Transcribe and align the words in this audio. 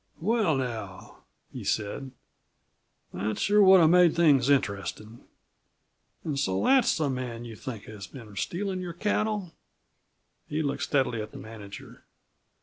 "Well, 0.19 0.55
now," 0.57 1.25
he 1.53 1.63
said, 1.63 2.09
"that 3.13 3.37
sure 3.37 3.61
would 3.61 3.81
have 3.81 3.91
made 3.91 4.15
things 4.15 4.49
interestin'. 4.49 5.19
An' 6.25 6.37
so 6.37 6.63
that's 6.65 6.97
the 6.97 7.07
man 7.07 7.45
you 7.45 7.55
think 7.55 7.83
has 7.83 8.07
been 8.07 8.35
stealin' 8.35 8.81
your 8.81 8.93
cattle?" 8.93 9.53
He 10.49 10.63
looked 10.63 10.81
steadily 10.81 11.21
at 11.21 11.29
the 11.33 11.37
manager. 11.37 12.03